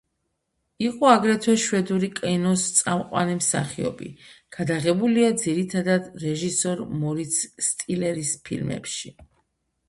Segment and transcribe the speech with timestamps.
[0.83, 4.09] იყო აგრეთვე შვედური კინოს წამყვანი მსახიობი,
[4.57, 7.39] გადაღებულია ძირითადად რეჟისორ მორიც
[7.69, 9.15] სტილერის ფილმებში.